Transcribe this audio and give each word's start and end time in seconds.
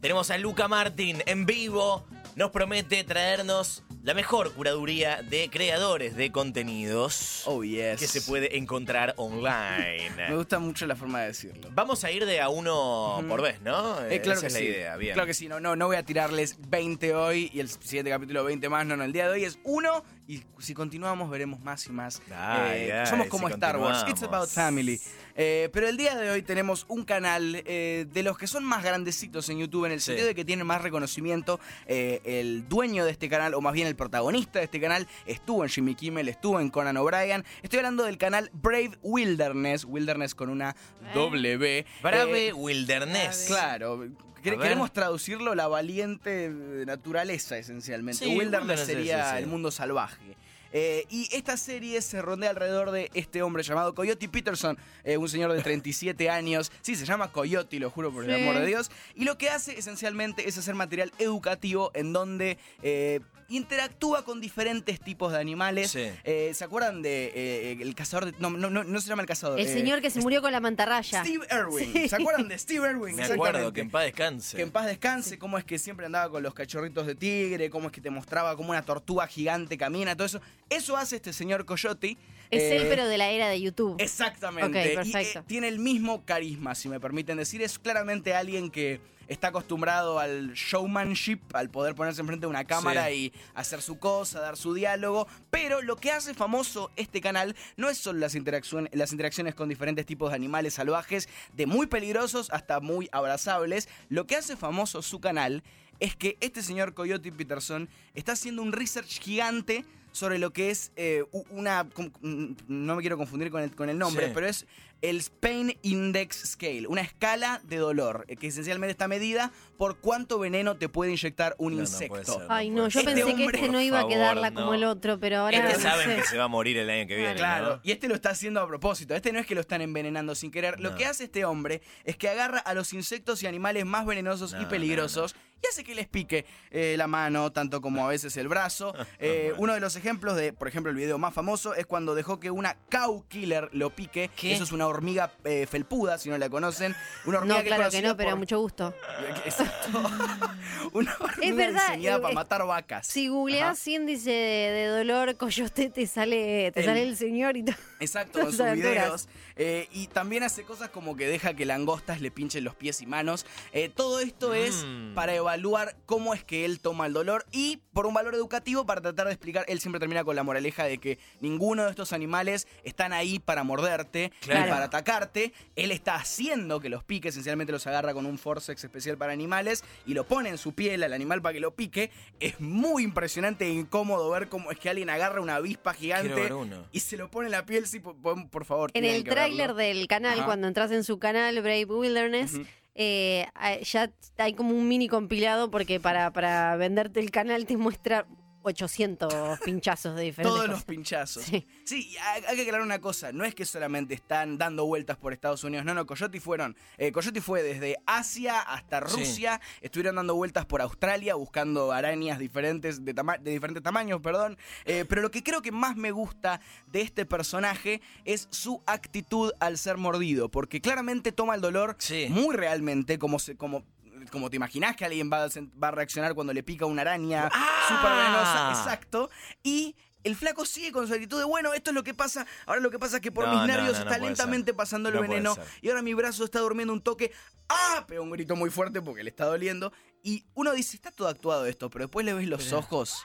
Tenemos 0.00 0.30
a 0.30 0.38
Luca 0.38 0.68
Martin 0.68 1.22
en 1.26 1.44
vivo. 1.44 2.06
Nos 2.36 2.50
promete 2.50 3.02
traernos 3.02 3.82
la 4.08 4.14
mejor 4.14 4.54
curaduría 4.54 5.20
de 5.22 5.50
creadores 5.50 6.16
de 6.16 6.32
contenidos 6.32 7.42
Oh, 7.44 7.62
yes. 7.62 7.98
que 8.00 8.06
se 8.06 8.22
puede 8.22 8.56
encontrar 8.56 9.14
Me 9.18 9.22
online. 9.22 10.34
gusta 10.34 10.58
mucho 10.58 10.86
la 10.86 10.96
forma 10.96 11.20
de 11.20 11.26
decirlo. 11.26 11.68
Vamos 11.74 12.04
a 12.04 12.10
ir 12.10 12.24
de 12.24 12.40
a 12.40 12.48
uno 12.48 13.22
por 13.28 13.42
vez, 13.42 13.60
¿no? 13.60 14.00
Eh, 14.06 14.22
claro 14.22 14.38
Esa 14.38 14.40
que 14.40 14.46
es 14.46 14.52
la 14.54 14.58
sí. 14.60 14.64
idea, 14.64 14.96
bien. 14.96 15.12
Claro 15.12 15.26
que 15.26 15.34
sí, 15.34 15.46
no, 15.46 15.60
no, 15.60 15.76
no 15.76 15.88
voy 15.88 15.96
a 15.96 16.02
tirarles 16.04 16.56
20 16.70 17.14
hoy 17.14 17.50
y 17.52 17.60
el 17.60 17.68
siguiente 17.68 18.10
capítulo 18.10 18.44
20 18.44 18.66
más, 18.70 18.86
no, 18.86 18.96
no, 18.96 19.04
el 19.04 19.12
día 19.12 19.26
de 19.26 19.34
hoy 19.34 19.44
es 19.44 19.58
uno 19.64 20.02
y 20.26 20.42
si 20.58 20.72
continuamos 20.72 21.28
veremos 21.28 21.60
más 21.60 21.86
y 21.86 21.90
más. 21.92 22.22
Ay, 22.34 22.90
somos 23.04 23.26
como 23.28 23.48
si 23.48 23.54
Star 23.54 23.76
Wars, 23.76 24.04
it's 24.08 24.22
about 24.22 24.48
family. 24.48 24.98
Eh, 25.40 25.68
pero 25.72 25.86
el 25.86 25.96
día 25.96 26.16
de 26.16 26.30
hoy 26.30 26.42
tenemos 26.42 26.84
un 26.88 27.04
canal 27.04 27.62
eh, 27.64 28.06
de 28.12 28.22
los 28.22 28.36
que 28.38 28.46
son 28.46 28.64
más 28.64 28.82
grandecitos 28.82 29.48
en 29.50 29.58
YouTube 29.58 29.84
en 29.86 29.92
el 29.92 30.00
Sí. 30.00 30.06
sentido 30.06 30.26
de 30.28 30.34
que 30.34 30.44
tienen 30.44 30.66
más 30.66 30.82
reconocimiento. 30.82 31.60
Eh, 31.86 32.20
el 32.24 32.68
dueño 32.68 33.04
de 33.04 33.10
este 33.12 33.28
canal, 33.28 33.54
o 33.54 33.60
más 33.60 33.72
bien 33.72 33.86
el 33.86 33.94
protagonista 33.98 34.60
de 34.60 34.64
este 34.64 34.80
canal, 34.80 35.06
estuvo 35.26 35.62
en 35.64 35.68
Jimmy 35.68 35.94
Kimmel, 35.94 36.30
estuvo 36.30 36.58
en 36.60 36.70
Conan 36.70 36.96
O'Brien. 36.96 37.44
Estoy 37.62 37.80
hablando 37.80 38.04
del 38.04 38.16
canal 38.16 38.48
Brave 38.54 38.92
Wilderness, 39.02 39.84
Wilderness 39.84 40.34
con 40.34 40.48
una 40.48 40.74
W. 41.12 41.84
Brave 42.02 42.46
Eh, 42.48 42.52
Wilderness. 42.54 43.44
Claro. 43.48 44.08
Queremos 44.42 44.92
traducirlo 44.92 45.54
la 45.54 45.68
valiente 45.68 46.48
naturaleza, 46.86 47.58
esencialmente. 47.58 48.24
Sí, 48.24 48.34
Wilderness 48.38 48.80
sería 48.80 49.32
sí, 49.32 49.38
el 49.42 49.46
mundo 49.48 49.70
salvaje. 49.70 50.36
Eh, 50.72 51.06
y 51.08 51.28
esta 51.32 51.56
serie 51.56 52.00
se 52.02 52.20
rondea 52.20 52.50
alrededor 52.50 52.90
de 52.90 53.10
este 53.14 53.42
hombre 53.42 53.62
llamado 53.62 53.94
Coyote 53.94 54.28
Peterson, 54.28 54.78
eh, 55.02 55.16
un 55.16 55.28
señor 55.28 55.52
de 55.52 55.62
37 55.62 56.28
años. 56.30 56.70
Sí, 56.82 56.94
se 56.94 57.04
llama 57.06 57.32
Coyote, 57.32 57.80
lo 57.80 57.90
juro 57.90 58.12
por 58.12 58.24
el 58.24 58.34
amor 58.34 58.60
de 58.60 58.66
Dios. 58.66 58.90
Y 59.14 59.24
lo 59.24 59.38
que 59.38 59.48
hace 59.50 59.78
esencialmente 59.78 60.46
es 60.48 60.56
hacer 60.58 60.74
material 60.74 61.10
educativo 61.18 61.90
en 61.94 62.12
donde 62.12 62.58
eh, 62.82 63.20
interactúa 63.48 64.24
con 64.24 64.40
diferentes 64.40 65.00
tipos 65.00 65.32
de 65.32 65.38
animales. 65.38 65.90
Sí. 65.90 66.10
Eh, 66.24 66.52
¿Se 66.54 66.64
acuerdan 66.64 67.00
de 67.00 67.32
eh, 67.34 67.78
el 67.80 67.94
cazador? 67.94 68.26
De, 68.26 68.38
no, 68.38 68.50
no, 68.50 68.68
no, 68.68 68.84
no 68.84 69.00
se 69.00 69.08
llama 69.08 69.22
el 69.22 69.28
cazador. 69.28 69.58
El 69.58 69.66
eh, 69.66 69.72
señor 69.72 70.02
que 70.02 70.10
se 70.10 70.20
murió 70.20 70.42
con 70.42 70.52
la 70.52 70.60
mantarraya. 70.60 71.24
Steve 71.24 71.46
Irwin. 71.50 71.92
Sí. 71.92 72.08
¿Se 72.08 72.16
acuerdan 72.16 72.48
de 72.48 72.58
Steve 72.58 72.90
Irwin? 72.90 73.16
Me 73.16 73.24
acuerdo, 73.24 73.72
que 73.72 73.80
en 73.80 73.90
paz 73.90 74.04
descanse. 74.04 74.56
Que 74.56 74.62
en 74.62 74.70
paz 74.70 74.86
descanse, 74.86 75.38
cómo 75.38 75.56
es 75.56 75.64
que 75.64 75.78
siempre 75.78 76.06
andaba 76.06 76.30
con 76.30 76.42
los 76.42 76.52
cachorritos 76.52 77.06
de 77.06 77.14
tigre, 77.14 77.70
cómo 77.70 77.86
es 77.86 77.92
que 77.92 78.00
te 78.02 78.10
mostraba 78.10 78.54
cómo 78.56 78.70
una 78.70 78.82
tortuga 78.82 79.26
gigante 79.26 79.78
camina, 79.78 80.14
todo 80.14 80.26
eso. 80.26 80.40
Eso 80.68 80.96
hace 80.96 81.16
este 81.16 81.32
señor 81.32 81.64
Coyote. 81.64 82.18
Es 82.50 82.62
Eh, 82.62 82.76
él, 82.76 82.86
pero 82.88 83.08
de 83.08 83.18
la 83.18 83.30
era 83.30 83.48
de 83.48 83.60
YouTube. 83.60 83.96
Exactamente. 83.98 84.94
Perfecto. 84.94 85.38
eh, 85.40 85.42
tiene 85.46 85.68
el 85.68 85.78
mismo 85.78 86.24
carisma, 86.24 86.74
si 86.74 86.88
me 86.88 87.00
permiten 87.00 87.38
decir. 87.38 87.62
Es 87.62 87.78
claramente 87.78 88.34
alguien 88.34 88.70
que 88.70 89.00
está 89.28 89.48
acostumbrado 89.48 90.18
al 90.18 90.52
showmanship, 90.54 91.38
al 91.52 91.70
poder 91.70 91.94
ponerse 91.94 92.20
enfrente 92.20 92.46
de 92.46 92.50
una 92.50 92.64
cámara 92.64 93.08
Sí. 93.08 93.14
y 93.14 93.32
hacer 93.54 93.82
su 93.82 93.98
cosa, 93.98 94.40
dar 94.40 94.56
su 94.56 94.74
diálogo. 94.74 95.28
Pero 95.50 95.82
lo 95.82 95.96
que 95.96 96.10
hace 96.10 96.34
famoso 96.34 96.90
este 96.96 97.20
canal 97.20 97.54
no 97.76 97.88
es 97.88 97.98
solo 97.98 98.18
las, 98.18 98.34
interacciones 98.34 98.90
las 98.94 99.12
interacciones 99.12 99.54
con 99.54 99.68
diferentes 99.68 100.06
tipos 100.06 100.30
de 100.30 100.36
animales 100.36 100.74
salvajes, 100.74 101.28
de 101.52 101.66
muy 101.66 101.86
peligrosos 101.86 102.50
hasta 102.50 102.80
muy 102.80 103.08
abrazables. 103.12 103.88
Lo 104.08 104.26
que 104.26 104.36
hace 104.36 104.56
famoso 104.56 105.02
su 105.02 105.20
canal 105.20 105.62
es 106.00 106.14
que 106.16 106.36
este 106.40 106.62
señor 106.62 106.94
Coyote 106.94 107.32
Peterson 107.32 107.88
está 108.14 108.32
haciendo 108.32 108.62
un 108.62 108.72
research 108.72 109.20
gigante 109.20 109.84
sobre 110.12 110.38
lo 110.38 110.52
que 110.52 110.70
es 110.70 110.90
eh, 110.96 111.24
una... 111.50 111.84
mm, 111.84 112.46
No 112.66 112.96
me 112.96 113.02
quiero 113.02 113.16
confundir 113.18 113.50
con 113.50 113.62
el, 113.62 113.74
con 113.74 113.88
el 113.88 113.98
nombre, 113.98 114.26
Sí. 114.26 114.32
pero 114.34 114.46
es 114.46 114.66
el 115.00 115.22
Pain 115.40 115.76
Index 115.82 116.42
Scale, 116.52 116.86
una 116.88 117.02
escala 117.02 117.60
de 117.64 117.76
dolor, 117.76 118.24
eh, 118.28 118.36
que 118.36 118.48
esencialmente 118.48 118.90
está 118.92 119.06
medida 119.08 119.52
por 119.76 119.98
cuánto 119.98 120.38
veneno 120.38 120.76
te 120.76 120.88
puede 120.88 121.12
inyectar 121.12 121.54
un 121.58 121.76
No, 121.76 121.82
insecto. 121.82 122.24
ser. 122.40 122.46
Ay, 122.48 122.70
no, 122.70 122.88
yo 122.88 122.98
Este 123.00 123.12
pensé 123.14 123.24
que 123.34 123.42
hombre, 123.42 123.58
este 123.58 123.70
no 123.70 123.80
iba 123.80 124.00
a 124.00 124.08
quedarla 124.08 124.52
como 124.52 124.74
el 124.74 124.82
otro, 124.84 125.20
pero 125.20 125.38
ahora 125.38 125.56
Es 125.58 125.66
que 125.76 125.82
no 125.84 125.88
saben 125.90 126.08
sé. 126.10 126.16
que 126.16 126.24
se 126.24 126.36
va 126.38 126.44
a 126.44 126.48
morir 126.48 126.76
el 126.78 126.90
año 126.90 127.06
que 127.06 127.16
viene. 127.16 127.36
Claro, 127.36 127.76
¿no? 127.76 127.80
y 127.84 127.92
este 127.92 128.08
lo 128.08 128.14
está 128.16 128.30
haciendo 128.30 128.60
a 128.60 128.66
propósito. 128.66 129.14
Este 129.14 129.32
no 129.32 129.38
es 129.38 129.46
que 129.46 129.54
lo 129.54 129.60
están 129.60 129.80
envenenando 129.82 130.34
sin 130.34 130.50
querer. 130.50 130.80
Lo 130.80 130.94
que 130.96 131.06
hace 131.06 131.24
este 131.24 131.44
hombre 131.44 131.80
es 132.04 132.16
que 132.16 132.28
agarra 132.28 132.58
a 132.58 132.74
los 132.74 132.92
insectos 132.92 133.42
y 133.42 133.46
animales 133.46 133.86
más 133.86 134.04
venenosos 134.04 134.52
No, 134.52 134.60
y 134.60 134.62
no, 134.64 134.68
peligrosos 134.68 135.36
y 135.60 135.66
hace 135.66 135.82
que 135.82 135.92
les 135.96 136.06
pique 136.06 136.46
eh, 136.70 136.94
la 136.96 137.08
mano, 137.08 137.50
tanto 137.50 137.80
como 137.80 138.04
a 138.06 138.08
veces 138.08 138.36
el 138.36 138.48
brazo. 138.48 138.92
Eh, 139.20 139.52
uno 139.58 139.74
de 139.74 139.80
los 139.80 139.96
ejemplos 139.96 140.36
de, 140.36 140.52
por 140.52 140.68
ejemplo, 140.68 140.90
el 140.90 140.96
video 140.96 141.18
más 141.18 141.34
famoso 141.34 141.74
es 141.74 141.86
cuando 141.86 142.14
dejó 142.14 142.38
que 142.38 142.50
una 142.52 142.76
cow 142.90 143.24
killer 143.28 143.68
lo 143.72 143.90
pique. 143.90 144.30
¿Qué? 144.36 144.52
Eso 144.52 144.62
es 144.64 144.70
una 144.72 144.86
hormiga 144.88 145.32
eh, 145.44 145.66
felpuda, 145.70 146.18
si 146.18 146.28
no 146.28 146.36
la 146.38 146.48
conocen. 146.50 146.94
Una 147.24 147.38
hormiga 147.38 147.56
No, 147.56 147.62
que 147.62 147.68
es 147.70 147.74
claro 147.76 147.90
que 147.90 148.02
no, 148.02 148.16
pero 148.16 148.30
por- 148.30 148.38
mucho 148.40 148.58
gusto. 148.60 148.94
Exacto. 149.44 149.88
una 150.92 151.16
hormiga 151.20 151.54
verdad, 151.56 151.88
diseñada 151.90 152.16
eh, 152.18 152.20
para 152.20 152.32
eh, 152.32 152.34
matar 152.34 152.66
vacas. 152.66 153.06
Si 153.06 153.26
Ajá. 153.26 153.34
googleás 153.34 153.86
índice 153.88 154.30
de, 154.30 154.70
de 154.72 154.86
dolor 154.86 155.36
coyote, 155.36 155.90
te 155.90 156.06
sale, 156.06 156.72
te 156.72 156.80
El- 156.80 156.86
sale 156.86 157.02
el 157.02 157.16
señor 157.16 157.56
y 157.56 157.62
todo. 157.64 157.76
Exacto, 158.00 158.40
sus 158.50 158.58
videos. 158.72 159.28
Eh, 159.58 159.88
y 159.92 160.06
también 160.06 160.44
hace 160.44 160.62
cosas 160.62 160.88
como 160.90 161.16
que 161.16 161.26
deja 161.26 161.54
que 161.54 161.66
langostas 161.66 162.20
le 162.20 162.30
pinchen 162.30 162.64
los 162.64 162.74
pies 162.76 163.00
y 163.02 163.06
manos. 163.06 163.44
Eh, 163.72 163.88
todo 163.88 164.20
esto 164.20 164.54
es 164.54 164.84
Mm. 164.84 165.14
para 165.14 165.34
evaluar 165.34 165.96
cómo 166.06 166.32
es 166.32 166.44
que 166.44 166.64
él 166.64 166.80
toma 166.80 167.06
el 167.06 167.12
dolor 167.12 167.44
y 167.50 167.80
por 167.92 168.06
un 168.06 168.14
valor 168.14 168.34
educativo 168.34 168.86
para 168.86 169.00
tratar 169.00 169.26
de 169.26 169.32
explicar. 169.32 169.64
Él 169.68 169.80
siempre 169.80 169.98
termina 169.98 170.22
con 170.24 170.36
la 170.36 170.42
moraleja 170.44 170.84
de 170.84 170.98
que 170.98 171.18
ninguno 171.40 171.84
de 171.84 171.90
estos 171.90 172.12
animales 172.12 172.66
están 172.84 173.12
ahí 173.12 173.38
para 173.40 173.64
morderte 173.64 174.32
Claro. 174.40 174.66
ni 174.66 174.70
para 174.70 174.84
atacarte. 174.86 175.52
Él 175.76 175.90
está 175.90 176.14
haciendo 176.14 176.80
que 176.80 176.88
los 176.88 177.02
pique, 177.02 177.28
esencialmente 177.28 177.72
los 177.72 177.86
agarra 177.88 178.14
con 178.14 178.24
un 178.26 178.38
forceps 178.38 178.84
especial 178.84 179.18
para 179.18 179.32
animales 179.32 179.82
y 180.06 180.14
lo 180.14 180.24
pone 180.24 180.48
en 180.50 180.58
su 180.58 180.72
piel 180.72 181.02
al 181.02 181.12
animal 181.12 181.42
para 181.42 181.52
que 181.54 181.60
lo 181.60 181.74
pique. 181.74 182.10
Es 182.38 182.60
muy 182.60 183.02
impresionante 183.02 183.64
e 183.66 183.70
incómodo 183.70 184.30
ver 184.30 184.48
cómo 184.48 184.70
es 184.70 184.78
que 184.78 184.88
alguien 184.88 185.10
agarra 185.10 185.40
una 185.40 185.56
avispa 185.56 185.92
gigante 185.94 186.48
y 186.92 187.00
se 187.00 187.16
lo 187.16 187.28
pone 187.30 187.46
en 187.46 187.52
la 187.52 187.66
piel, 187.66 187.86
sí, 187.86 187.98
por, 188.00 188.64
favor. 188.64 188.90
En 188.94 189.02
tienen 189.02 189.16
el 189.16 189.24
que 189.24 189.30
tráiler 189.56 189.74
del 189.74 190.06
canal, 190.06 190.38
Ajá. 190.38 190.46
cuando 190.46 190.68
entras 190.68 190.90
en 190.90 191.04
su 191.04 191.18
canal, 191.18 191.60
Brave 191.60 191.84
Wilderness, 191.86 192.60
eh, 192.94 193.46
ya 193.84 194.10
hay 194.38 194.54
como 194.54 194.74
un 194.74 194.88
mini 194.88 195.08
compilado 195.08 195.70
porque 195.70 196.00
para, 196.00 196.32
para 196.32 196.76
venderte 196.76 197.20
el 197.20 197.30
canal 197.30 197.66
te 197.66 197.76
muestra 197.76 198.26
800 198.68 199.60
pinchazos 199.64 200.14
de 200.16 200.22
diferentes 200.22 200.54
Todos 200.56 200.68
los 200.68 200.84
pinchazos. 200.84 201.42
Sí. 201.44 201.66
Sí, 201.84 202.16
hay, 202.22 202.56
que 202.56 202.62
aclarar 202.62 202.82
una 202.82 203.00
cosa. 203.00 203.32
No 203.32 203.44
es 203.44 203.54
que 203.54 203.64
solamente 203.64 204.14
están 204.14 204.58
dando 204.58 204.86
vueltas 204.86 205.16
por 205.16 205.32
Estados 205.32 205.64
Unidos. 205.64 205.84
No, 205.84 205.94
no, 205.94 206.06
Coyote 206.06 206.40
fueron. 206.40 206.76
eh, 206.96 207.12
Coyote 207.12 207.40
fue 207.40 207.62
desde 207.62 207.96
Asia 208.06 208.60
hasta 208.60 208.98
Sí. 209.08 209.16
Rusia. 209.16 209.60
Estuvieron 209.80 210.16
dando 210.16 210.34
vueltas 210.34 210.66
por 210.66 210.80
Australia 210.82 211.34
buscando 211.34 211.92
arañas 211.92 212.38
diferentes, 212.38 213.04
de, 213.04 213.14
tama- 213.14 213.38
de 213.38 213.50
diferentes 213.52 213.82
tamaños, 213.82 214.20
perdón. 214.20 214.58
Eh, 214.84 215.04
pero 215.08 215.22
lo 215.22 215.30
que 215.30 215.42
creo 215.42 215.62
que 215.62 215.72
más 215.72 215.96
me 215.96 216.10
gusta 216.10 216.60
de 216.92 217.00
este 217.00 217.24
personaje 217.26 218.00
es 218.24 218.48
su 218.50 218.82
actitud 218.86 219.52
al 219.60 219.78
ser 219.78 219.96
mordido. 219.96 220.48
Porque 220.50 220.80
claramente 220.80 221.32
toma 221.32 221.54
el 221.54 221.60
dolor 221.60 221.96
Sí. 221.98 222.26
muy 222.30 222.54
realmente, 222.56 223.18
como 223.18 223.38
se. 223.38 223.56
Como, 223.56 223.84
como 224.30 224.50
te 224.50 224.56
imaginas 224.56 224.96
que 224.96 225.04
alguien 225.04 225.30
va 225.32 225.44
a, 225.44 225.48
va 225.82 225.88
a 225.88 225.90
reaccionar 225.90 226.34
cuando 226.34 226.52
le 226.52 226.62
pica 226.62 226.86
una 226.86 227.02
araña 227.02 227.48
¡Ah! 227.52 227.86
súper 227.88 228.10
venenosa. 228.10 228.70
Exacto. 228.70 229.30
Y 229.62 229.96
el 230.24 230.36
flaco 230.36 230.66
sigue 230.66 230.92
con 230.92 231.06
su 231.06 231.14
actitud 231.14 231.38
de, 231.38 231.44
bueno, 231.44 231.72
esto 231.72 231.90
es 231.90 231.94
lo 231.94 232.04
que 232.04 232.14
pasa. 232.14 232.46
Ahora 232.66 232.80
lo 232.80 232.90
que 232.90 232.98
pasa 232.98 233.16
es 233.16 233.22
que 233.22 233.32
por 233.32 233.46
No, 233.46 233.54
mis 233.54 233.66
nervios 233.66 233.98
no, 233.98 234.04
no 234.04 234.10
está 234.10 234.18
lentamente 234.24 234.70
ser. 234.72 234.76
pasando 234.76 235.08
el 235.08 235.18
veneno. 235.18 235.56
Y 235.80 235.88
ahora 235.88 236.02
mi 236.02 236.14
brazo 236.14 236.44
está 236.44 236.60
durmiendo 236.60 236.92
un 236.92 237.00
toque. 237.00 237.32
¡Ah! 237.68 238.04
Pega 238.06 238.20
un 238.20 238.30
grito 238.30 238.56
muy 238.56 238.70
fuerte 238.70 239.00
porque 239.00 239.22
le 239.22 239.30
está 239.30 239.44
doliendo. 239.46 239.92
Y 240.22 240.44
uno 240.54 240.72
dice, 240.72 240.96
está 240.96 241.10
todo 241.10 241.28
actuado 241.28 241.66
esto, 241.66 241.90
pero 241.90 242.06
después 242.06 242.26
le 242.26 242.34
ves 242.34 242.48
los 242.48 242.72
ojos. 242.72 243.24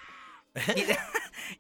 Y, 0.76 0.86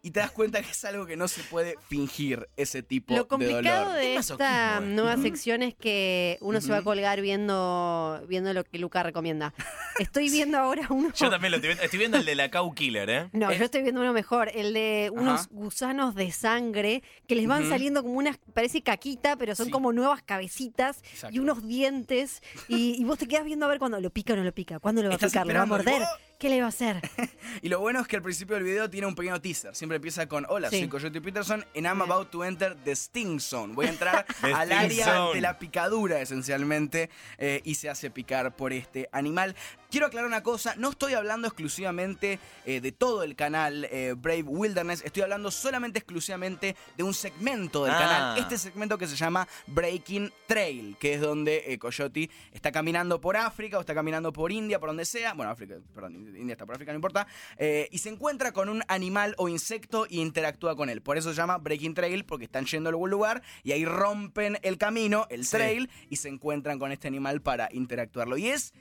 y 0.01 0.11
te 0.11 0.19
das 0.19 0.31
cuenta 0.31 0.61
que 0.61 0.72
es 0.72 0.85
algo 0.85 1.06
que 1.06 1.16
no 1.17 1.28
se 1.28 1.41
puede 1.44 1.75
fingir 1.89 2.47
ese 2.57 2.84
tipo 2.84 3.13
Lo 3.13 3.23
de 3.23 3.28
complicado 3.28 3.85
dolor. 3.85 3.95
de 3.97 4.01
Qué 4.01 4.16
esta 4.16 4.35
masoquismo, 4.38 4.91
eh. 4.91 4.95
nueva 4.95 5.17
sección 5.17 5.61
es 5.63 5.75
que 5.75 6.38
uno 6.41 6.61
se 6.61 6.72
va 6.72 6.78
a 6.78 6.81
colgar 6.84 7.22
viendo, 7.22 8.23
viendo 8.28 8.53
lo 8.53 8.63
que 8.63 8.78
Luca 8.79 9.03
recomienda. 9.03 9.53
Estoy 10.00 10.29
viendo 10.29 10.57
ahora 10.57 10.88
uno. 10.89 11.12
Yo 11.13 11.30
también 11.30 11.51
lo 11.51 11.57
estoy 11.57 11.69
viendo. 11.69 11.83
Estoy 11.83 12.00
viendo 12.00 12.18
el 12.18 12.25
de 12.25 12.36
la 12.36 12.50
Cow 12.51 12.74
Killer, 12.74 13.09
¿eh? 13.09 13.30
No, 13.33 13.51
yo 13.51 13.63
estoy 13.65 13.81
viendo 13.83 14.01
uno 14.01 14.13
mejor, 14.13 14.50
el 14.53 14.74
de 14.74 15.09
unos 15.13 15.42
Ajá. 15.42 15.50
gusanos 15.51 16.15
de 16.15 16.31
sangre 16.31 17.03
que 17.27 17.36
les 17.36 17.48
van 17.48 17.68
saliendo 17.69 18.01
como 18.03 18.15
unas, 18.15 18.38
parece 18.53 18.81
caquita, 18.81 19.36
pero 19.36 19.56
son 19.56 19.68
Sí. 19.68 19.71
como 19.71 19.94
nuevas 19.94 20.21
cabecitas 20.24 21.01
Exacto. 21.12 21.36
y 21.36 21.39
unos 21.39 21.65
dientes 21.68 22.42
y, 22.68 22.95
y 23.00 23.03
vos 23.06 23.18
te 23.19 23.27
quedas 23.27 23.45
viendo 23.45 23.65
a 23.65 23.69
ver 23.69 23.80
cuándo 23.80 24.00
lo 24.01 24.09
pica 24.09 24.33
o 24.33 24.36
no 24.36 24.44
lo 24.44 24.51
pica, 24.53 24.80
cuándo 24.80 25.01
lo 25.03 25.09
va 25.09 25.15
a 25.15 25.18
picar, 25.19 25.45
lo 25.48 25.53
va 25.53 25.62
a 25.62 25.65
morder. 25.65 26.01
¿Qué 26.44 26.50
le 26.50 26.60
va 26.60 26.66
a 26.66 26.69
hacer? 26.69 27.00
Y 27.62 27.69
lo 27.69 27.80
bueno 27.80 28.01
es 28.01 28.07
que 28.07 28.18
al 28.18 28.22
principio 28.22 28.56
del 28.56 28.66
video 28.66 28.90
tiene 28.90 29.07
un 29.07 29.16
pequeño 29.16 29.40
teaser. 29.40 29.74
Siempre 29.75 29.95
empieza 29.95 30.28
con: 30.28 30.45
Hola, 30.50 30.69
Sí. 30.69 30.80
soy 30.80 30.90
Coyote 30.90 31.22
Peterson 31.22 31.66
and 31.75 31.86
I'm 31.86 32.01
about 32.01 32.30
to 32.31 32.44
enter 32.44 32.75
the 32.84 32.92
Sting 32.92 33.40
Zone. 33.40 33.74
Voy 33.74 33.86
a 33.86 33.90
entrar 33.90 34.25
The 34.42 34.54
al 34.54 34.68
Sting 34.68 34.78
área 34.78 35.06
Zone. 35.06 35.36
de 35.36 35.42
la 35.42 35.57
picadura, 35.57 36.19
esencialmente. 36.19 37.10
eh, 37.38 37.62
y 37.63 37.75
se 37.75 37.90
hace 37.90 38.10
picar 38.12 38.56
por 38.57 38.74
este 38.74 39.07
animal. 39.13 39.56
Quiero 39.94 40.07
aclarar 40.07 40.28
una 40.28 40.42
cosa, 40.42 40.74
no 40.75 40.90
estoy 40.90 41.13
hablando 41.13 41.48
exclusivamente 41.48 42.40
eh, 42.66 42.81
de 42.81 42.92
todo 42.92 43.22
el 43.22 43.36
canal 43.36 43.86
eh, 43.92 44.16
Brave 44.18 44.42
Wilderness, 44.42 45.04
estoy 45.06 45.22
hablando 45.22 45.51
solamente 45.51 46.00
exclusivamente 46.00 46.75
de 46.98 47.04
un 47.04 47.13
segmento 47.13 47.84
del 47.86 47.94
Ah. 47.94 48.00
canal. 48.00 48.40
Este 48.40 48.57
segmento 48.57 48.98
que 48.98 49.06
se 49.06 49.16
llama 49.16 49.48
Breaking 49.68 50.34
Trail, 50.48 50.98
que 51.00 51.13
es 51.13 51.22
donde 51.22 51.66
eh, 51.68 51.78
Coyote 51.78 52.28
está 52.51 52.72
caminando 52.72 53.22
por 53.22 53.38
África 53.38 53.78
o 53.78 53.81
está 53.81 53.94
caminando 53.94 54.34
por 54.34 54.51
India, 54.51 54.80
por 54.80 54.90
donde 54.90 55.06
sea. 55.06 55.36
Bueno, 55.36 55.51
África, 55.51 55.75
perdón, 55.94 56.16
India 56.36 56.54
está 56.54 56.66
por 56.66 56.74
África, 56.74 56.92
no 56.92 56.96
importa. 56.96 57.28
eh, 57.57 57.88
y 57.92 58.00
se 58.00 58.10
encuentra 58.10 58.51
con 58.51 58.69
un 58.69 58.81
animal 58.88 59.36
o 59.38 59.48
insecto 59.48 60.07
y 60.10 60.22
interactúa 60.22 60.75
con 60.75 60.89
él. 60.89 61.04
Por 61.04 61.19
eso 61.19 61.30
se 61.30 61.36
llama 61.36 61.60
Breaking 61.60 61.94
Trail, 61.94 62.25
porque 62.25 62.46
están 62.46 62.66
yendo 62.66 62.89
a 62.89 62.92
algún 62.92 63.12
lugar 63.12 63.44
y 63.62 63.74
ahí 63.74 63.86
rompen 63.86 64.57
el 64.63 64.80
camino, 64.80 65.28
el 65.30 65.46
Sí. 65.46 65.51
trail, 65.51 65.89
y 66.10 66.16
se 66.16 66.30
encuentran 66.30 66.80
con 66.80 66.92
este 66.92 67.07
animal 67.07 67.42
para 67.44 67.69
interactuarlo. 67.72 68.38
Y 68.38 68.48
es. 68.48 68.74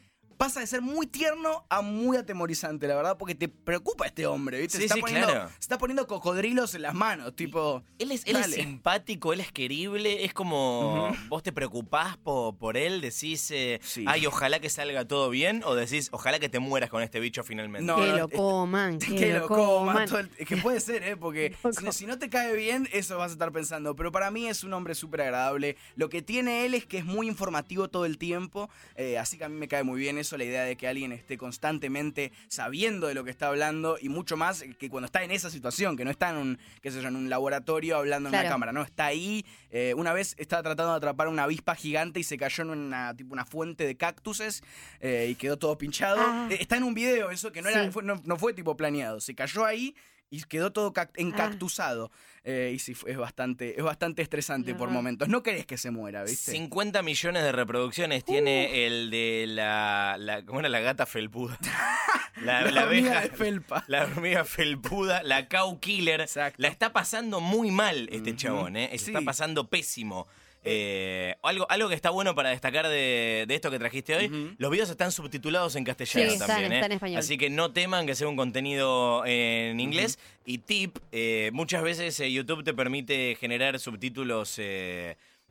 Pasa 0.43 0.59
de 0.59 0.67
ser 0.67 0.83
muy 0.83 1.07
tierno 1.07 1.65
a 1.69 1.83
muy 1.83 2.17
atemorizante, 2.17 2.89
la 2.89 2.97
verdad, 2.97 3.17
porque 3.17 3.37
te 3.37 3.49
preocupa 3.49 4.07
este 4.07 4.27
hombre, 4.27 4.59
¿viste? 4.61 4.73
Sí, 4.79 4.79
se, 4.79 4.85
está 4.87 4.95
sí, 4.97 5.01
poniendo, 5.03 5.29
claro. 5.29 5.49
se 5.51 5.61
está 5.61 5.79
poniendo 5.79 6.07
cocodrilos 6.09 6.75
en 6.75 6.83
las 6.83 6.95
manos, 6.95 7.37
tipo. 7.37 7.85
Él 8.01 8.11
es, 8.11 8.27
él 8.27 8.37
es 8.37 8.47
simpático, 8.53 9.33
él 9.33 9.39
es 9.41 9.53
querible, 9.53 10.25
es 10.25 10.35
como 10.35 11.15
vos 11.29 11.45
te 11.45 11.53
preocupás 11.53 12.17
po- 12.17 12.57
por 12.59 12.77
él, 12.77 13.01
decís, 13.01 13.53
eh, 13.53 13.79
Sí. 13.85 14.05
ay, 14.09 14.27
ojalá 14.27 14.59
que 14.59 14.69
salga 14.69 15.07
todo 15.07 15.31
bien, 15.31 15.63
o 15.65 15.77
decís, 15.77 16.09
ojalá 16.11 16.41
que 16.41 16.49
te 16.49 16.59
mueras 16.59 16.91
con 16.91 17.05
este 17.05 17.21
bicho 17.21 17.45
finalmente. 17.45 17.87
No, 17.87 17.95
que 17.97 18.09
no, 18.09 18.17
lo 18.17 18.25
es- 18.29 18.35
coman, 18.35 18.99
que, 18.99 19.15
que 19.15 19.33
lo 19.35 19.39
lo 19.41 19.47
coma, 19.49 19.93
coman. 19.93 20.09
todo 20.09 20.19
el- 20.19 20.31
es 20.39 20.49
que 20.49 20.57
puede 20.57 20.81
ser, 20.81 21.05
¿eh? 21.05 21.17
Porque 21.17 21.55
Loco. 21.63 21.73
si, 21.79 21.85
no- 21.85 21.93
si 21.93 22.07
no 22.07 22.19
te 22.19 22.29
cae 22.29 22.57
bien, 22.57 22.89
eso 22.93 23.17
vas 23.17 23.31
a 23.31 23.35
estar 23.35 23.53
pensando. 23.53 23.95
Pero 23.95 24.11
para 24.11 24.33
mí 24.33 24.49
es 24.49 24.65
un 24.65 24.73
hombre 24.73 24.97
súper 24.97 25.21
agradable. 25.21 25.77
Lo 25.95 26.09
que 26.09 26.21
tiene 26.21 26.67
él 26.67 26.75
es 26.75 26.85
que 26.85 26.99
es 26.99 27.05
muy 27.05 27.29
informativo 27.29 27.87
todo 27.89 28.07
el 28.07 28.19
tiempo. 28.19 28.69
eh, 28.97 29.19
así 29.19 29.39
que 29.39 29.45
a 29.45 29.49
mí 29.49 29.55
me 29.57 29.69
cae 29.69 29.85
muy 29.85 30.01
bien 30.01 30.19
eso, 30.19 30.32
la 30.37 30.45
idea 30.45 30.65
de 30.65 30.77
que 30.77 30.87
alguien 30.89 31.13
esté 31.13 31.37
constantemente 31.39 32.33
sabiendo 32.49 33.07
de 33.07 33.15
lo 33.15 33.25
que 33.25 33.31
está 33.31 33.49
hablando 33.49 33.97
y 34.01 34.09
mucho 34.09 34.37
más 34.37 34.65
que 34.79 34.89
cuando 34.91 35.07
está 35.07 35.23
en 35.23 35.31
esa 35.31 35.51
situación, 35.51 35.97
que 35.97 36.05
no 36.05 36.11
está 36.11 36.31
en 36.31 36.37
un, 36.37 36.59
qué 36.81 36.91
sé 36.91 37.01
yo, 37.01 37.09
en 37.09 37.17
un 37.17 37.31
laboratorio 37.31 37.97
hablando 37.97 38.29
en 38.29 38.35
una 38.35 38.49
cámara, 38.49 38.73
no, 38.73 38.83
está 38.83 39.07
ahí. 39.07 39.45
eh, 39.71 39.95
una 39.97 40.13
vez 40.13 40.35
estaba 40.39 40.63
tratando 40.63 40.93
de 40.93 40.97
atrapar 40.99 41.29
una 41.29 41.45
avispa 41.45 41.75
gigante 41.75 42.21
y 42.21 42.25
se 42.25 42.37
cayó 42.37 42.63
en 42.65 42.71
una, 42.71 43.17
tipo, 43.17 43.33
una 43.33 43.45
fuente 43.45 43.87
de 43.87 43.97
cactuses 43.97 44.63
eh, 45.01 45.29
y 45.31 45.35
quedó 45.35 45.57
todo 45.59 45.79
pinchado. 45.79 46.21
Ah. 46.21 46.49
Eh, 46.51 46.59
está 46.61 46.77
en 46.77 46.83
un 46.85 46.95
video 46.95 47.31
eso, 47.31 47.53
que 47.53 47.63
no, 47.63 47.69
era, 47.69 47.85
Sí. 47.85 47.91
fue- 47.91 48.03
no, 48.03 48.21
no 48.25 48.37
fue 48.37 48.53
tipo 48.53 48.77
planeado. 48.77 49.21
Se 49.21 49.35
cayó 49.35 49.65
ahí 49.65 49.95
y 50.33 50.43
quedó 50.43 50.73
todo 50.73 50.93
cac- 50.93 51.11
Ah. 51.11 51.21
encactusado. 51.21 52.11
Eh, 52.45 52.73
y 52.75 52.81
sí, 52.81 52.95
fue- 52.95 53.13
es 53.13 53.19
bastante, 53.19 53.79
es 53.79 53.85
bastante 53.85 54.21
estresante 54.23 54.75
por 54.75 54.91
momentos. 54.91 55.29
No 55.29 55.45
querés 55.45 55.65
que 55.67 55.77
se 55.79 55.93
muera, 55.93 56.25
¿viste? 56.25 56.51
50 56.51 57.01
millones 57.03 57.45
de 57.45 57.53
reproducciones 57.53 58.25
tiene 58.25 58.85
el 58.87 59.11
de 59.11 59.45
la, 59.49 60.17
la. 60.19 60.45
¿Cómo 60.45 60.59
era 60.59 60.69
la 60.69 60.81
gata 60.81 61.07
felpuda? 61.07 61.57
La, 62.43 62.63
La 62.63 62.71
la 62.73 62.85
hormiga 62.85 63.19
abeja. 63.19 63.29
de 63.29 63.37
felpa. 63.37 63.85
La 63.89 64.03
hormiga 64.05 64.45
felpuda, 64.45 65.23
la 65.23 65.49
cow 65.49 65.79
killer. 65.79 66.23
Exacto. 66.23 66.57
La 66.61 66.69
está 66.69 66.93
pasando 66.93 67.41
muy 67.41 67.71
mal 67.71 68.09
este 68.11 68.35
chabón, 68.35 68.77
¿eh? 68.77 68.89
Se 68.93 68.99
Sí. 68.99 69.11
está 69.11 69.21
pasando 69.21 69.69
pésimo. 69.69 70.27
Eh, 70.65 71.35
algo, 71.43 71.67
algo 71.71 71.89
que 71.89 71.95
está 71.95 72.11
bueno 72.11 72.35
para 72.35 72.51
destacar 72.51 72.87
de, 72.89 73.45
de 73.49 73.55
esto 73.55 73.71
que 73.71 73.79
trajiste 73.79 74.15
hoy, 74.15 74.55
los 74.59 74.71
videos 74.71 74.91
están 74.91 75.11
subtitulados 75.11 75.75
en 75.77 75.85
castellano 75.85 76.29
Sí, 76.29 76.35
están- 76.35 76.49
también, 76.49 76.73
¿eh? 76.73 76.77
están 76.77 76.93
en 76.93 76.97
español. 76.97 77.19
Así 77.19 77.37
que 77.37 77.51
no 77.51 77.73
teman 77.73 78.07
que 78.07 78.15
sea 78.15 78.29
un 78.29 78.37
contenido 78.37 79.25
en 79.27 79.81
inglés. 79.81 80.19
Y 80.45 80.59
tip, 80.59 80.99
eh, 81.13 81.51
muchas 81.53 81.83
veces 81.83 82.19
eh, 82.21 82.31
YouTube 82.33 82.65
te 82.65 82.75
permite 82.75 83.37
generar 83.41 83.79
subtítulos 83.79 84.59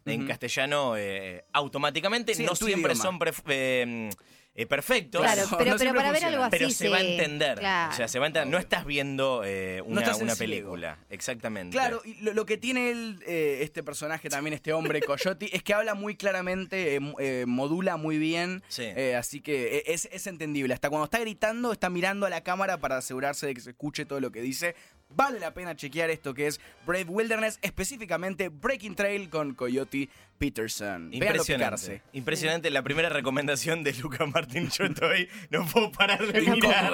en 0.06 0.28
castellano 0.28 0.96
eh, 0.98 1.44
automáticamente. 1.54 2.34
Sí, 2.36 2.44
no 2.46 2.56
siempre 2.56 2.94
idioma. 2.94 3.04
son 3.04 3.20
pref- 3.20 3.44
eh, 3.48 4.10
eh, 4.54 4.66
perfectos. 4.66 5.22
Claro, 5.22 5.44
No, 5.44 5.58
pero, 5.58 5.60
no 5.60 5.66
pero 5.66 5.78
siempre 5.78 6.00
para 6.02 6.12
ver 6.12 6.22
funciona. 6.24 6.34
algo 6.36 6.44
así 6.44 6.58
Pero 6.58 6.70
se 6.72 6.90
va 6.90 6.98
a 6.98 7.02
entender. 7.02 7.60
Claro. 7.60 7.94
O 7.94 7.96
sea, 7.96 8.08
se 8.10 8.20
va 8.20 8.26
a 8.26 8.28
entender. 8.28 8.52
No 8.52 8.58
estás 8.58 8.86
viendo 8.86 9.44
eh, 9.46 9.82
una, 9.86 10.02
estás 10.02 10.20
una 10.22 10.36
ciego. 10.36 10.52
película. 10.72 10.98
Exactamente. 11.10 11.72
Claro, 11.72 12.02
y 12.04 12.16
lo, 12.22 12.34
lo 12.34 12.46
que 12.46 12.58
tiene 12.58 12.92
él, 12.92 13.24
eh, 13.26 13.60
este 13.62 13.82
personaje 13.82 14.28
también, 14.30 14.54
este 14.54 14.74
hombre 14.74 15.00
Coyote, 15.08 15.56
es 15.56 15.64
que 15.64 15.74
habla 15.74 15.94
muy 15.94 16.16
claramente, 16.18 16.96
eh, 16.96 17.00
mo- 17.00 17.16
eh, 17.20 17.46
modula 17.48 17.96
muy 17.96 18.18
bien, 18.18 18.62
Sí. 18.68 18.84
eh, 18.84 19.16
así 19.16 19.40
que 19.40 19.78
eh, 19.78 19.84
es, 19.88 20.10
es 20.12 20.28
entendible. 20.28 20.74
Hasta 20.74 20.90
cuando 20.90 21.06
está 21.06 21.20
gritando, 21.20 21.72
está 21.72 21.90
mirando 21.90 22.26
a 22.26 22.30
la 22.30 22.42
cámara 22.42 22.78
para 22.80 22.98
asegurarse 22.98 23.48
de 23.48 23.54
que 23.54 23.62
se 23.62 23.70
escuche 23.70 24.06
todo 24.06 24.20
lo 24.20 24.32
que 24.32 24.42
dice. 24.42 24.76
Vale 25.16 25.40
la 25.40 25.54
pena 25.54 25.76
chequear 25.76 26.10
esto 26.10 26.34
que 26.34 26.48
es 26.48 26.60
Brave 26.86 27.06
Wilderness, 27.06 27.60
específicamente 27.62 28.50
Breaking 28.50 28.96
Trail 28.96 29.30
con 29.30 29.54
Coyote 29.54 30.10
Peterson. 30.42 31.14
Impresionante. 31.14 32.02
Impresionante. 32.14 32.72
La 32.72 32.82
primera 32.82 33.10
recomendación 33.10 33.84
de 33.84 33.94
Luca 33.94 34.26
Martín 34.26 34.70
yo 34.72 34.86
estoy. 34.86 35.30
No 35.52 35.68
puedo 35.68 35.92
parar 35.92 36.26
de 36.26 36.42
mirar. 36.42 36.94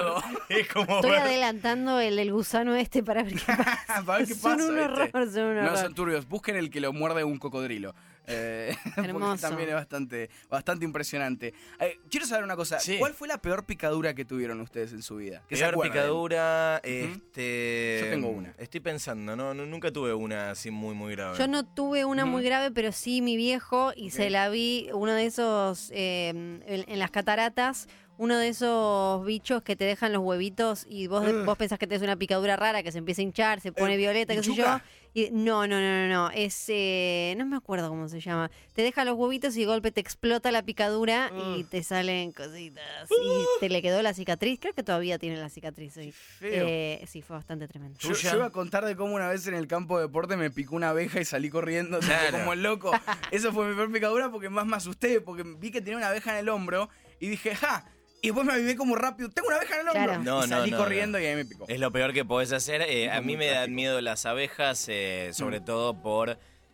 Es 0.50 0.68
como 0.68 0.96
Estoy 0.96 1.12
ver- 1.12 1.20
adelantando 1.20 1.98
el, 1.98 2.18
el 2.18 2.30
gusano 2.30 2.76
este 2.76 3.02
para 3.02 3.22
ver 3.22 3.32
qué 3.34 3.40
pasa. 3.46 4.02
Para 4.04 4.18
ver 4.18 4.28
qué 4.28 4.34
son 4.34 4.58
pasa, 4.58 4.68
un 4.70 4.78
horror, 4.78 5.10
son 5.32 5.42
un 5.44 5.54
No 5.56 5.60
horror. 5.62 5.78
son 5.78 5.94
turbios, 5.94 6.28
busquen 6.28 6.56
el 6.56 6.70
que 6.70 6.80
lo 6.82 6.92
muerde 6.92 7.24
un 7.24 7.38
cocodrilo. 7.38 7.94
Eh, 8.30 8.76
Hermoso. 8.96 9.40
también 9.48 9.70
es 9.70 9.74
bastante, 9.74 10.28
bastante 10.50 10.84
impresionante. 10.84 11.54
Eh, 11.80 11.98
quiero 12.10 12.26
saber 12.26 12.44
una 12.44 12.56
cosa, 12.56 12.78
Sí. 12.78 12.96
¿cuál 12.98 13.14
fue 13.14 13.26
la 13.26 13.38
peor 13.40 13.64
picadura 13.64 14.12
que 14.12 14.26
tuvieron 14.26 14.60
ustedes 14.60 14.92
en 14.92 15.02
su 15.02 15.16
vida? 15.16 15.42
Que 15.48 15.56
se 15.56 15.64
Peor 15.66 15.80
picadura, 15.82 16.78
este... 16.84 18.00
Yo 18.04 18.10
tengo 18.10 18.28
una. 18.28 18.54
Estoy 18.58 18.80
pensando, 18.80 19.34
no, 19.34 19.54
no, 19.54 19.64
nunca 19.64 19.90
tuve 19.90 20.12
una 20.12 20.50
así 20.50 20.70
muy, 20.70 20.94
muy 20.94 21.12
grave. 21.14 21.38
Yo 21.38 21.48
no 21.48 21.64
tuve 21.64 22.04
una 22.04 22.26
muy 22.26 22.42
grave, 22.44 22.70
pero 22.70 22.92
sí 22.92 23.22
mi 23.22 23.34
viejo, 23.38 23.92
y 23.96 24.10
se 24.10 24.28
la 24.28 24.50
vi, 24.50 24.90
uno 24.92 25.12
de 25.12 25.24
esos, 25.24 25.90
eh, 25.92 26.28
en, 26.28 26.62
en 26.66 26.98
las 26.98 27.10
cataratas, 27.10 27.88
uno 28.18 28.36
de 28.36 28.48
esos 28.48 29.24
bichos 29.24 29.62
que 29.62 29.76
te 29.76 29.84
dejan 29.84 30.12
los 30.12 30.22
huevitos 30.22 30.84
y 30.88 31.06
vos, 31.06 31.26
Ugh. 31.26 31.44
vos 31.44 31.56
pensás 31.56 31.78
que 31.78 31.86
tenés 31.86 32.02
una 32.02 32.16
picadura 32.16 32.56
rara, 32.56 32.82
que 32.82 32.92
se 32.92 32.98
empieza 32.98 33.22
a 33.22 33.24
hinchar, 33.24 33.60
se 33.60 33.72
pone 33.72 33.94
Eh, 33.94 33.96
violeta, 33.96 34.34
qué 34.34 34.42
sé 34.42 34.54
yo. 34.54 34.66
Y, 35.14 35.30
no, 35.32 35.66
no, 35.66 35.80
no, 35.80 36.06
no, 36.06 36.08
no, 36.08 36.30
es, 36.30 36.64
eh, 36.68 37.34
no 37.38 37.46
me 37.46 37.56
acuerdo 37.56 37.88
cómo 37.88 38.08
se 38.08 38.20
llama. 38.20 38.50
Te 38.74 38.82
deja 38.82 39.04
los 39.04 39.16
huevitos 39.16 39.56
y 39.56 39.60
de 39.60 39.66
golpe 39.66 39.90
te 39.90 40.00
explota 40.00 40.52
la 40.52 40.62
picadura 40.62 41.32
y 41.56 41.64
te 41.64 41.82
salen 41.82 42.30
cositas. 42.32 43.08
Y 43.10 43.44
te 43.60 43.68
le 43.68 43.80
quedó 43.82 44.02
la 44.02 44.12
cicatriz, 44.14 44.60
creo 44.60 44.74
que 44.74 44.82
todavía 44.82 45.18
tiene 45.18 45.36
la 45.38 45.48
cicatriz. 45.48 45.94
sí. 45.94 46.12
Feo. 46.12 46.66
Eh, 46.68 47.04
sí, 47.08 47.22
fue 47.22 47.36
bastante 47.36 47.66
tremendo. 47.68 47.98
Yo, 48.00 48.12
yo 48.12 48.36
iba 48.36 48.46
a 48.46 48.50
contar 48.50 48.84
de 48.84 48.94
cómo 48.96 49.14
una 49.14 49.28
vez 49.28 49.46
en 49.46 49.54
el 49.54 49.66
campo 49.66 49.96
de 49.96 50.04
deporte 50.04 50.36
me 50.36 50.50
picó 50.50 50.76
una 50.76 50.90
abeja 50.90 51.20
y 51.20 51.24
salí 51.24 51.48
corriendo 51.50 51.98
Claro. 52.00 52.38
como 52.38 52.54
loco. 52.54 52.90
Eso 53.32 53.52
fue 53.52 53.66
mi 53.68 53.74
peor 53.74 53.90
picadura 53.90 54.30
porque 54.30 54.50
más 54.50 54.66
me 54.66 54.76
asusté, 54.76 55.20
porque 55.20 55.42
vi 55.44 55.70
que 55.70 55.80
tenía 55.80 55.96
una 55.96 56.08
abeja 56.08 56.32
en 56.32 56.38
el 56.38 56.48
hombro 56.50 56.90
y 57.18 57.28
dije, 57.28 57.54
¡ja! 57.56 57.84
Y 58.20 58.28
después 58.28 58.44
me 58.46 58.52
avivé 58.52 58.74
como 58.76 58.96
rápido, 58.96 59.28
tengo 59.30 59.48
una 59.48 59.58
abeja 59.58 59.74
en 59.74 59.80
el 59.82 59.88
hombro. 59.88 60.04
Claro. 60.04 60.22
No, 60.22 60.38
y 60.44 60.48
no, 60.48 60.56
salí 60.56 60.70
no, 60.72 60.76
corriendo 60.78 61.20
y 61.20 61.26
ahí 61.26 61.36
me 61.36 61.44
picó. 61.44 61.66
Es 61.68 61.78
lo 61.78 61.92
peor 61.92 62.12
que 62.12 62.24
podés 62.24 62.52
hacer. 62.52 62.82
Eh, 62.82 63.10
a 63.10 63.20
mí 63.20 63.36
me 63.36 63.46
dan 63.46 63.74
miedo 63.74 64.00
las 64.00 64.26
abejas, 64.26 64.86
eh, 64.88 65.30
sobre 65.32 65.60
todo 65.60 66.00
por. 66.02 66.30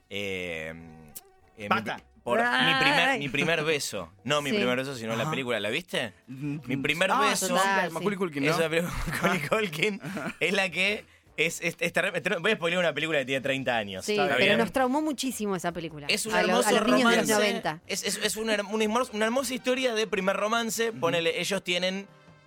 eh, 0.08 0.72
eh, 1.56 1.62
mi, 1.62 1.68
Pata. 1.68 2.00
por 2.22 2.38
mi 2.40 2.74
primer, 2.80 3.18
mi 3.18 3.28
primer 3.28 3.62
beso. 3.64 4.10
No 4.24 4.40
mi 4.42 4.50
Sí. 4.50 4.56
primer 4.56 4.76
beso, 4.78 4.94
sino 4.96 5.14
la 5.16 5.22
Ajá. 5.22 5.30
película. 5.30 5.60
¿La 5.60 5.68
viste? 5.70 6.14
Mi 6.28 6.76
primer 6.78 7.10
Ah, 7.12 7.20
beso. 7.20 7.54
la 7.54 7.60
Total, 7.60 7.90
Macaulay 7.92 8.14
sí. 8.14 8.18
Culkin, 8.18 8.44
¿no? 8.46 8.50
Esa 8.50 8.68
película 8.68 8.92
Culkin 9.50 10.00
es 10.40 10.52
la 10.52 10.70
que. 10.70 11.04
Es, 11.36 11.60
es, 11.62 11.76
voy 12.40 12.52
a 12.52 12.54
spoiler 12.56 12.78
una 12.78 12.92
película 12.94 13.18
que 13.18 13.24
tiene 13.24 13.40
30 13.40 13.76
años. 13.76 14.04
Sí, 14.04 14.12
¿está 14.12 14.28
pero 14.36 14.38
bien? 14.38 14.58
nos 14.58 14.70
traumó 14.72 15.02
muchísimo 15.02 15.56
esa 15.56 15.72
película. 15.72 16.06
Es 16.08 16.26
un 16.26 16.34
a, 16.34 16.42
lo- 16.42 16.48
hermoso 16.50 16.68
a 16.68 16.72
los 16.72 16.82
niños 16.86 17.10
de 17.10 17.16
los 17.16 17.28
romance. 17.28 17.32
90. 17.34 17.80
Es, 17.86 18.04
es- 18.04 18.20
es 18.22 18.36
una, 18.36 18.54
her- 18.56 18.64
una 18.70 18.84
hermos- 18.84 19.10
una 19.12 19.24
hermosa 19.24 19.52
historia 19.54 19.94
de 19.94 20.06
primer 20.06 20.36
romance. 20.36 20.92
Ponele, 20.92 21.40
ellos 21.40 21.64
tienen 21.64 22.06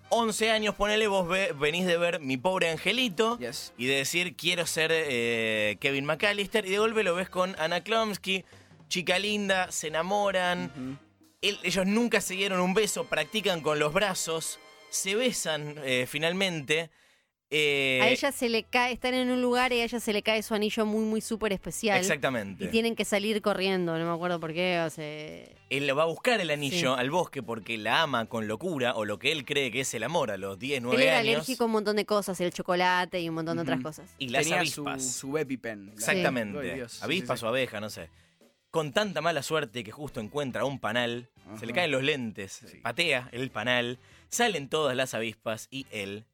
11 0.10 0.52
años, 0.52 0.76
ponele, 0.76 1.08
vos 1.08 1.28
ve- 1.28 1.54
venís 1.60 1.86
de 1.86 1.98
ver 1.98 2.22
Mi 2.22 2.38
Pobre 2.38 2.70
Angelito 2.70 3.38
Yes. 3.40 3.74
y 3.78 3.88
de 3.88 3.96
decir 3.96 4.38
quiero 4.38 4.66
ser 4.66 4.92
eh, 4.94 5.76
Kevin 5.82 6.06
McAllister 6.06 6.66
y 6.66 6.70
de 6.70 6.78
golpe 6.80 7.04
lo 7.04 7.14
ves 7.14 7.28
con 7.30 7.56
Anna 7.60 7.84
Klumsky, 7.84 8.46
chica 8.88 9.20
linda, 9.20 9.70
se 9.70 9.88
enamoran. 9.90 10.98
Él- 11.42 11.60
ellos 11.64 11.86
nunca 11.86 12.22
se 12.22 12.36
dieron 12.36 12.62
un 12.62 12.74
beso, 12.74 13.04
practican 13.04 13.60
con 13.60 13.80
los 13.80 13.92
brazos, 13.92 14.60
se 14.90 15.16
besan 15.16 15.76
eh, 15.84 16.06
finalmente. 16.10 16.90
Eh, 17.50 18.00
A 18.02 18.10
ella 18.10 18.32
se 18.32 18.50
le 18.50 18.64
cae, 18.64 18.92
están 18.94 19.14
en 19.14 19.30
un 19.32 19.42
lugar 19.42 19.72
y 19.72 19.80
a 19.80 19.84
ella 19.86 20.00
se 20.02 20.12
le 20.12 20.22
cae 20.22 20.44
su 20.44 20.54
anillo 20.54 20.86
muy, 20.86 21.06
muy 21.06 21.22
súper 21.22 21.54
especial. 21.54 21.98
Exactamente. 21.98 22.66
Y 22.66 22.68
tienen 22.68 22.96
que 22.96 23.06
salir 23.06 23.42
corriendo, 23.42 23.98
no 23.98 24.06
me 24.06 24.12
acuerdo 24.12 24.40
por 24.40 24.54
qué, 24.54 24.82
o 24.86 24.90
sea... 24.90 25.46
Él 25.70 25.98
va 25.98 26.04
a 26.04 26.06
buscar 26.08 26.40
el 26.42 26.50
anillo 26.50 26.96
Sí. 26.96 27.00
al 27.00 27.10
bosque 27.10 27.42
porque 27.44 27.78
la 27.78 28.02
ama 28.04 28.26
con 28.26 28.48
locura 28.48 28.96
o 28.96 29.06
lo 29.06 29.18
que 29.20 29.32
él 29.32 29.46
cree 29.46 29.72
que 29.72 29.82
es 29.82 29.94
el 29.94 30.04
amor 30.04 30.32
a 30.32 30.38
los 30.38 30.60
10, 30.60 30.82
9 30.82 30.96
Él 31.02 31.08
era 31.08 31.20
años. 31.20 31.34
alérgico 31.36 31.64
a 31.64 31.68
un 31.68 31.72
montón 31.74 31.96
de 31.96 32.06
cosas, 32.06 32.40
el 32.42 32.52
chocolate 32.52 33.20
y 33.22 33.30
un 33.30 33.36
montón 33.36 33.58
de 33.58 33.64
otras 33.64 33.82
cosas. 33.82 34.10
Y 34.18 34.30
las 34.30 34.44
Tenía 34.44 34.60
avispas. 34.60 35.04
su, 35.04 35.20
su 35.30 35.38
EpiPen. 35.38 35.90
Exactamente. 35.94 36.86
Avispas 37.02 37.40
sí, 37.40 37.46
o 37.46 37.50
abeja, 37.50 37.80
no 37.80 37.90
sé. 37.90 38.10
Con 38.72 38.92
tanta 38.92 39.22
mala 39.22 39.42
suerte 39.44 39.84
que 39.84 39.92
justo 39.92 40.20
encuentra 40.20 40.66
un 40.66 40.80
panal, 40.80 41.30
se 41.60 41.66
le 41.66 41.72
caen 41.74 41.92
los 41.92 42.04
lentes, 42.04 42.62
Sí. 42.70 42.78
patea 42.80 43.30
el 43.32 43.50
panal, 43.52 43.98
salen 44.30 44.68
todas 44.68 44.96
las 44.98 45.14
avispas 45.14 45.68
y 45.72 45.86
él 45.92 46.26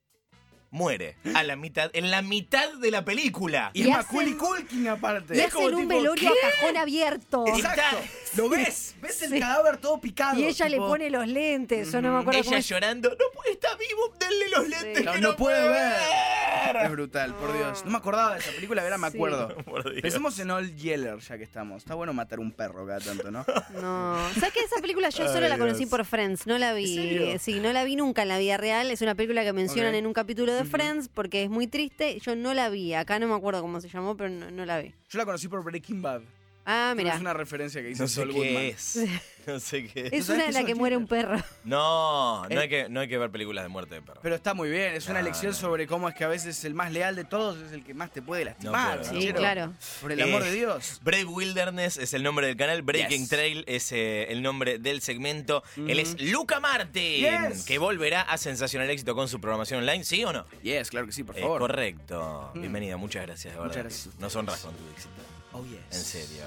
muere 0.73 1.15
a 1.35 1.43
la 1.43 1.55
mitad, 1.55 1.91
en 1.93 2.09
la 2.09 2.21
mitad 2.23 2.73
de 2.73 2.89
la 2.91 3.05
película. 3.05 3.69
Y, 3.73 3.81
Y 3.83 3.83
es 3.83 3.89
Macaulay 3.89 4.33
Culkin 4.33 4.87
aparte. 4.87 5.37
Y 5.37 5.39
Es 5.39 5.53
como 5.53 5.67
un 5.67 5.75
tipo, 5.83 5.87
velorio 5.87 6.31
¿qué? 6.31 6.47
a 6.47 6.49
cajón 6.51 6.77
abierto. 6.77 7.45
Exacto. 7.47 7.97
¿Lo 8.35 8.49
ves? 8.49 8.95
¿Ves 8.99 9.21
el 9.21 9.31
Sí. 9.33 9.39
cadáver 9.39 9.77
todo 9.77 10.01
picado? 10.01 10.39
Y 10.39 10.45
ella 10.45 10.67
le 10.67 10.77
pone 10.77 11.09
los 11.11 11.27
lentes. 11.27 11.91
Yo 11.91 12.01
no 12.01 12.11
me 12.13 12.19
acuerdo 12.21 12.39
cómo 12.41 12.49
Ella 12.51 12.57
es. 12.57 12.67
llorando, 12.67 13.09
no 13.11 13.25
puede, 13.35 13.51
está 13.51 13.69
vivo, 13.75 14.13
denle 14.19 14.49
los 14.49 14.67
lentes 14.67 14.97
Sí. 14.97 15.03
que 15.05 15.21
No, 15.21 15.29
no 15.29 15.35
puede 15.37 15.61
ver. 15.69 15.93
ver. 16.73 16.85
Es 16.85 16.91
brutal, 16.91 17.35
por 17.35 17.55
Dios. 17.55 17.85
No 17.85 17.91
me 17.91 17.97
acordaba 17.97 18.33
de 18.33 18.39
esa 18.39 18.51
película, 18.51 18.81
ahora 18.81 18.97
me 18.97 19.11
Sí. 19.11 19.17
acuerdo. 19.17 19.55
Por 19.65 19.83
Dios. 19.91 20.01
Pensemos 20.01 20.39
en 20.39 20.49
Old 20.49 20.75
Yeller, 20.75 21.19
ya 21.19 21.37
que 21.37 21.43
estamos. 21.43 21.83
Está 21.83 21.93
bueno 21.93 22.13
matar 22.13 22.39
un 22.39 22.51
perro 22.51 22.87
cada 22.87 22.99
tanto, 22.99 23.29
¿no? 23.29 23.45
No. 23.79 24.17
¿Sabes 24.33 24.53
que 24.53 24.61
esa 24.61 24.77
película 24.81 25.09
yo 25.09 25.27
solo 25.27 25.43
Ay, 25.45 25.49
la 25.49 25.57
conocí 25.57 25.79
Dios. 25.79 25.89
por 25.91 26.03
Friends? 26.05 26.47
No 26.47 26.57
la 26.57 26.73
vi. 26.73 27.37
Sí, 27.39 27.59
no 27.59 27.71
la 27.73 27.83
vi 27.83 27.95
nunca 27.95 28.23
en 28.23 28.29
la 28.29 28.37
vida 28.39 28.57
real. 28.57 28.89
Es 28.89 29.01
una 29.01 29.13
película 29.13 29.43
que 29.43 29.53
mencionan 29.53 29.93
en 29.95 30.07
un 30.07 30.13
capítulo 30.13 30.53
de 30.53 30.62
Friends 30.65 31.09
porque 31.09 31.43
es 31.43 31.49
muy 31.49 31.67
triste. 31.67 32.19
Yo 32.19 32.35
no 32.35 32.53
la 32.53 32.69
vi. 32.69 32.93
Acá 32.93 33.19
no 33.19 33.27
me 33.27 33.35
acuerdo 33.35 33.61
cómo 33.61 33.79
se 33.81 33.89
llamó, 33.89 34.15
pero 34.17 34.29
no, 34.29 34.51
no 34.51 34.65
la 34.65 34.79
vi. 34.79 34.93
Yo 35.09 35.19
la 35.19 35.25
conocí 35.25 35.47
por 35.47 35.63
Breaking 35.63 36.01
Bad. 36.01 36.21
Ah, 36.65 36.93
mira. 36.95 37.13
Es 37.15 37.19
una 37.21 37.33
referencia 37.33 37.81
que 37.81 37.91
hizo 37.91 38.03
No 38.03 38.07
sé 38.07 38.15
Saul 38.21 38.31
qué 38.31 38.37
Goodman. 38.37 38.63
es. 38.63 38.99
No 39.47 39.59
sé 39.59 39.87
qué 39.87 40.09
es. 40.11 40.29
Una 40.29 40.45
en 40.45 40.53
la 40.53 40.63
que 40.63 40.73
muere 40.75 40.95
un 40.97 41.07
perro. 41.07 41.37
No, 41.63 42.43
no 42.47 42.49
Eh. 42.49 42.57
hay, 42.59 42.69
que, 42.69 42.89
no 42.89 42.99
hay 43.01 43.07
que 43.07 43.17
ver 43.17 43.29
películas 43.29 43.63
de 43.63 43.69
muerte 43.69 43.95
de 43.95 44.01
perro. 44.01 44.19
Pero 44.21 44.35
está 44.35 44.53
muy 44.53 44.69
bien, 44.69 44.93
es 44.93 45.07
una 45.09 45.21
lección 45.21 45.51
no. 45.51 45.57
sobre 45.57 45.87
cómo 45.87 46.07
es 46.09 46.15
que 46.15 46.23
a 46.23 46.27
veces 46.27 46.63
el 46.65 46.73
más 46.73 46.91
leal 46.91 47.15
de 47.15 47.23
todos 47.25 47.57
es 47.57 47.71
el 47.73 47.83
que 47.83 47.93
más 47.93 48.11
te 48.11 48.21
puede 48.21 48.45
lastimar. 48.45 49.01
puedo, 49.01 49.19
Sí, 49.21 49.33
claro. 49.33 49.73
Por 50.01 50.11
el 50.11 50.21
amor 50.21 50.43
Eh, 50.43 50.45
de 50.45 50.51
Dios. 50.55 50.99
Brave 51.03 51.25
Wilderness 51.25 51.97
es 51.97 52.13
el 52.13 52.23
nombre 52.23 52.47
del 52.47 52.55
canal, 52.57 52.81
Breaking 52.81 53.21
Yes. 53.21 53.29
Trail 53.29 53.63
es 53.67 53.91
eh, 53.91 54.27
el 54.31 54.41
nombre 54.41 54.79
del 54.79 55.01
segmento. 55.01 55.63
Él 55.75 55.99
es 55.99 56.19
Luca 56.21 56.59
Martin, 56.59 57.21
Yes. 57.51 57.65
que 57.65 57.77
volverá 57.77 58.21
a 58.21 58.37
sensacional 58.37 58.89
éxito 58.89 59.15
con 59.15 59.27
su 59.27 59.39
programación 59.41 59.79
online, 59.79 60.03
¿sí 60.03 60.23
o 60.23 60.31
no? 60.33 60.45
Yes, 60.61 60.89
claro 60.89 61.05
que 61.07 61.13
sí, 61.13 61.23
por 61.23 61.37
Eh, 61.37 61.41
favor. 61.41 61.59
correcto. 61.59 62.51
Mm. 62.53 62.59
Bienvenida, 62.61 62.97
muchas 62.97 63.25
gracias, 63.25 63.53
de 63.53 63.59
verdad. 63.59 63.67
Muchas 63.67 63.83
gracias. 63.83 64.19
Nos 64.19 64.35
honras 64.35 64.59
con 64.61 64.73
tu 64.75 64.83
éxito. 64.91 65.09
Oh, 65.53 65.63
yes. 65.65 65.79
En 65.91 66.03
serio. 66.03 66.43